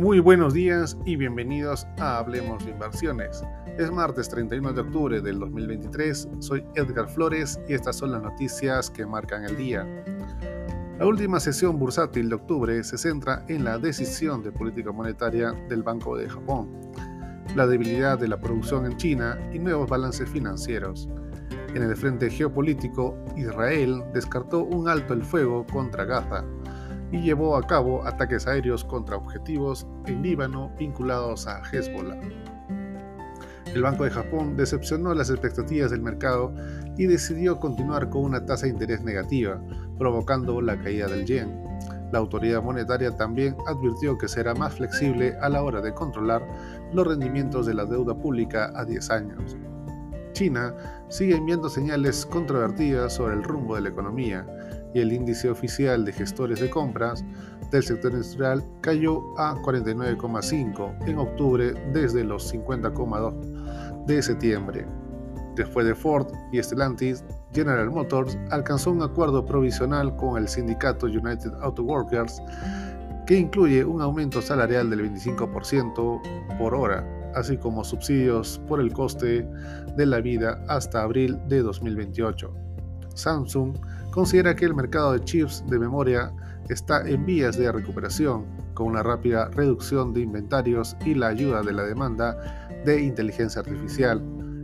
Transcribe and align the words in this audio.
Muy 0.00 0.18
buenos 0.18 0.54
días 0.54 0.96
y 1.04 1.16
bienvenidos 1.16 1.86
a 1.98 2.16
Hablemos 2.16 2.64
de 2.64 2.70
Inversiones. 2.70 3.44
Es 3.76 3.92
martes 3.92 4.30
31 4.30 4.72
de 4.72 4.80
octubre 4.80 5.20
del 5.20 5.38
2023, 5.38 6.26
soy 6.38 6.64
Edgar 6.74 7.06
Flores 7.06 7.60
y 7.68 7.74
estas 7.74 7.96
son 7.96 8.12
las 8.12 8.22
noticias 8.22 8.88
que 8.88 9.04
marcan 9.04 9.44
el 9.44 9.58
día. 9.58 9.86
La 10.98 11.04
última 11.04 11.38
sesión 11.38 11.78
bursátil 11.78 12.30
de 12.30 12.36
octubre 12.36 12.82
se 12.82 12.96
centra 12.96 13.44
en 13.48 13.62
la 13.62 13.76
decisión 13.76 14.42
de 14.42 14.52
política 14.52 14.90
monetaria 14.90 15.52
del 15.68 15.82
Banco 15.82 16.16
de 16.16 16.30
Japón, 16.30 16.70
la 17.54 17.66
debilidad 17.66 18.18
de 18.18 18.28
la 18.28 18.40
producción 18.40 18.86
en 18.86 18.96
China 18.96 19.38
y 19.52 19.58
nuevos 19.58 19.86
balances 19.86 20.30
financieros. 20.30 21.10
En 21.74 21.82
el 21.82 21.94
frente 21.94 22.30
geopolítico, 22.30 23.22
Israel 23.36 24.02
descartó 24.14 24.64
un 24.64 24.88
alto 24.88 25.12
el 25.12 25.22
fuego 25.22 25.66
contra 25.66 26.06
Gaza 26.06 26.42
y 27.12 27.20
llevó 27.20 27.56
a 27.56 27.66
cabo 27.66 28.06
ataques 28.06 28.46
aéreos 28.46 28.84
contra 28.84 29.16
objetivos 29.16 29.86
en 30.06 30.22
Líbano 30.22 30.70
vinculados 30.78 31.46
a 31.46 31.62
Hezbollah. 31.70 32.20
El 33.74 33.82
Banco 33.82 34.04
de 34.04 34.10
Japón 34.10 34.56
decepcionó 34.56 35.14
las 35.14 35.30
expectativas 35.30 35.92
del 35.92 36.02
mercado 36.02 36.52
y 36.96 37.06
decidió 37.06 37.60
continuar 37.60 38.10
con 38.10 38.24
una 38.24 38.44
tasa 38.44 38.66
de 38.66 38.72
interés 38.72 39.02
negativa, 39.02 39.60
provocando 39.96 40.60
la 40.60 40.76
caída 40.80 41.06
del 41.06 41.24
yen. 41.24 41.62
La 42.12 42.18
autoridad 42.18 42.62
monetaria 42.62 43.16
también 43.16 43.56
advirtió 43.68 44.18
que 44.18 44.26
será 44.26 44.54
más 44.54 44.74
flexible 44.74 45.36
a 45.40 45.48
la 45.48 45.62
hora 45.62 45.80
de 45.80 45.94
controlar 45.94 46.44
los 46.92 47.06
rendimientos 47.06 47.66
de 47.66 47.74
la 47.74 47.84
deuda 47.84 48.14
pública 48.14 48.72
a 48.74 48.84
10 48.84 49.10
años. 49.10 49.56
China 50.40 50.74
sigue 51.10 51.36
enviando 51.36 51.68
señales 51.68 52.24
controvertidas 52.24 53.12
sobre 53.12 53.34
el 53.34 53.42
rumbo 53.42 53.74
de 53.74 53.82
la 53.82 53.90
economía 53.90 54.46
y 54.94 55.00
el 55.00 55.12
índice 55.12 55.50
oficial 55.50 56.02
de 56.02 56.14
gestores 56.14 56.60
de 56.60 56.70
compras 56.70 57.22
del 57.70 57.82
sector 57.82 58.12
industrial 58.12 58.64
cayó 58.80 59.38
a 59.38 59.54
49,5 59.56 61.06
en 61.06 61.18
octubre 61.18 61.74
desde 61.92 62.24
los 62.24 62.54
50,2 62.54 64.06
de 64.06 64.22
septiembre. 64.22 64.86
Después 65.56 65.86
de 65.86 65.94
Ford 65.94 66.28
y 66.52 66.62
Stellantis, 66.62 67.22
General 67.52 67.90
Motors 67.90 68.38
alcanzó 68.50 68.92
un 68.92 69.02
acuerdo 69.02 69.44
provisional 69.44 70.16
con 70.16 70.38
el 70.38 70.48
sindicato 70.48 71.04
United 71.04 71.52
Auto 71.60 71.82
Workers 71.82 72.40
que 73.26 73.36
incluye 73.36 73.84
un 73.84 74.00
aumento 74.00 74.40
salarial 74.40 74.88
del 74.88 75.12
25% 75.12 76.56
por 76.58 76.74
hora, 76.74 77.19
así 77.34 77.56
como 77.56 77.84
subsidios 77.84 78.60
por 78.68 78.80
el 78.80 78.92
coste 78.92 79.46
de 79.96 80.06
la 80.06 80.20
vida 80.20 80.62
hasta 80.68 81.02
abril 81.02 81.38
de 81.48 81.62
2028. 81.62 82.52
Samsung 83.14 83.76
considera 84.12 84.54
que 84.54 84.64
el 84.64 84.74
mercado 84.74 85.12
de 85.12 85.24
chips 85.24 85.64
de 85.68 85.78
memoria 85.78 86.32
está 86.68 87.06
en 87.08 87.26
vías 87.26 87.56
de 87.56 87.70
recuperación, 87.70 88.46
con 88.74 88.88
una 88.88 89.02
rápida 89.02 89.48
reducción 89.50 90.14
de 90.14 90.20
inventarios 90.20 90.96
y 91.04 91.14
la 91.14 91.28
ayuda 91.28 91.62
de 91.62 91.72
la 91.72 91.84
demanda 91.84 92.36
de 92.84 93.02
inteligencia 93.02 93.60
artificial. 93.60 94.22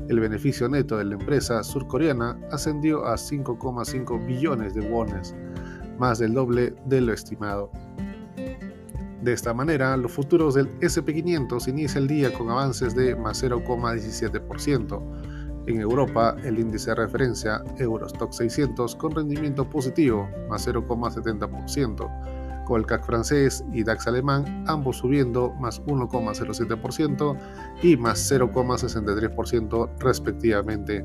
El 0.09 0.21
beneficio 0.21 0.69
neto 0.69 0.99
de 0.99 1.05
la 1.05 1.15
empresa 1.15 1.63
surcoreana 1.65 2.39
ascendió 2.53 3.05
a 3.07 3.15
5,5 3.15 4.25
billones 4.27 4.75
de 4.75 4.89
wones, 4.89 5.35
más 5.99 6.19
del 6.21 6.35
doble 6.35 6.75
de 6.87 7.01
lo 7.01 7.13
estimado. 7.13 7.71
De 9.27 9.33
esta 9.33 9.53
manera, 9.53 9.97
los 9.97 10.13
futuros 10.13 10.55
del 10.55 10.71
SP500 10.79 11.67
inicia 11.67 11.99
el 11.99 12.07
día 12.07 12.33
con 12.33 12.49
avances 12.49 12.95
de 12.95 13.17
más 13.17 13.43
0,17%. 13.43 15.03
En 15.67 15.81
Europa, 15.81 16.37
el 16.45 16.61
índice 16.61 16.91
de 16.91 16.95
referencia 16.95 17.61
Eurostock 17.77 18.31
600 18.31 18.95
con 18.95 19.11
rendimiento 19.11 19.69
positivo, 19.69 20.29
más 20.49 20.69
0,70%, 20.69 22.65
con 22.67 22.81
el 22.81 22.87
CAC 22.87 23.05
francés 23.05 23.65
y 23.73 23.83
DAX 23.83 24.07
alemán 24.07 24.65
ambos 24.69 24.99
subiendo 24.99 25.53
más 25.59 25.83
1,07% 25.87 27.37
y 27.83 27.97
más 27.97 28.31
0,63% 28.31 29.91
respectivamente. 29.99 31.05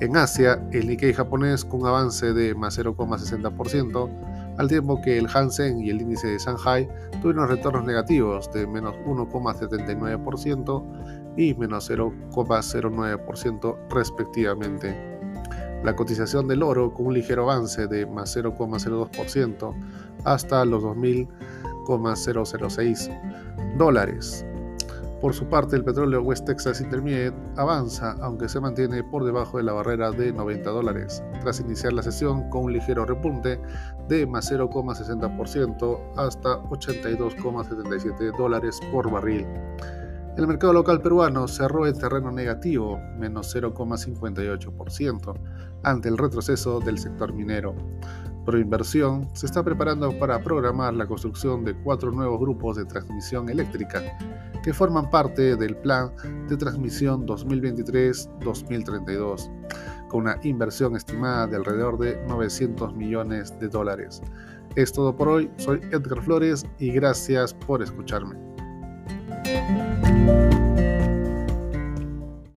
En 0.00 0.16
Asia, 0.16 0.66
el 0.72 0.88
Nikkei 0.88 1.12
japonés 1.12 1.62
con 1.62 1.86
avance 1.86 2.32
de 2.32 2.54
más 2.54 2.78
0,60%, 2.78 4.33
al 4.58 4.68
tiempo 4.68 5.00
que 5.02 5.18
el 5.18 5.26
Hansen 5.32 5.80
y 5.80 5.90
el 5.90 6.02
índice 6.02 6.28
de 6.28 6.38
Shanghai 6.38 6.88
tuvieron 7.20 7.48
retornos 7.48 7.84
negativos 7.84 8.48
de 8.52 8.64
menos 8.66 8.94
1,79% 9.06 11.34
y 11.36 11.54
menos 11.54 11.90
0,09% 11.90 13.76
respectivamente. 13.90 15.12
La 15.82 15.96
cotización 15.96 16.46
del 16.48 16.62
oro 16.62 16.94
con 16.94 17.06
un 17.06 17.14
ligero 17.14 17.50
avance 17.50 17.86
de 17.86 18.06
más 18.06 18.36
0,02% 18.36 19.74
hasta 20.24 20.64
los 20.64 20.82
2.006 20.82 23.76
dólares. 23.76 24.46
Por 25.20 25.32
su 25.32 25.46
parte, 25.48 25.76
el 25.76 25.84
petróleo 25.84 26.22
West 26.22 26.44
Texas 26.44 26.80
Intermediate 26.80 27.36
avanza, 27.56 28.14
aunque 28.20 28.48
se 28.48 28.60
mantiene 28.60 29.02
por 29.04 29.24
debajo 29.24 29.56
de 29.56 29.64
la 29.64 29.72
barrera 29.72 30.10
de 30.10 30.32
90 30.32 30.70
dólares, 30.70 31.22
tras 31.40 31.60
iniciar 31.60 31.92
la 31.92 32.02
sesión 32.02 32.50
con 32.50 32.64
un 32.64 32.72
ligero 32.72 33.06
repunte 33.06 33.60
de 34.08 34.26
más 34.26 34.52
0,60% 34.52 36.12
hasta 36.16 36.62
82,77 36.64 38.36
dólares 38.36 38.80
por 38.92 39.10
barril. 39.10 39.46
El 40.36 40.48
mercado 40.48 40.72
local 40.72 41.00
peruano 41.00 41.46
cerró 41.46 41.86
en 41.86 41.96
terreno 41.96 42.32
negativo, 42.32 42.98
menos 43.16 43.54
0,58%, 43.54 45.34
ante 45.84 46.08
el 46.08 46.18
retroceso 46.18 46.80
del 46.80 46.98
sector 46.98 47.32
minero. 47.32 47.74
Proinversión 48.44 49.30
se 49.32 49.46
está 49.46 49.62
preparando 49.62 50.18
para 50.18 50.42
programar 50.42 50.92
la 50.92 51.06
construcción 51.06 51.64
de 51.64 51.74
cuatro 51.82 52.10
nuevos 52.10 52.40
grupos 52.40 52.76
de 52.76 52.84
transmisión 52.84 53.48
eléctrica 53.48 54.02
que 54.64 54.72
forman 54.72 55.08
parte 55.10 55.54
del 55.56 55.76
Plan 55.76 56.10
de 56.48 56.56
Transmisión 56.56 57.26
2023-2032, 57.26 59.50
con 60.08 60.22
una 60.22 60.38
inversión 60.42 60.96
estimada 60.96 61.46
de 61.46 61.56
alrededor 61.56 61.98
de 61.98 62.16
900 62.26 62.96
millones 62.96 63.52
de 63.60 63.68
dólares. 63.68 64.22
Es 64.74 64.90
todo 64.90 65.14
por 65.14 65.28
hoy, 65.28 65.50
soy 65.58 65.80
Edgar 65.92 66.22
Flores 66.22 66.64
y 66.78 66.92
gracias 66.92 67.52
por 67.52 67.82
escucharme. 67.82 68.36